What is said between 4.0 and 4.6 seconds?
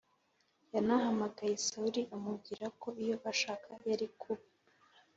kuba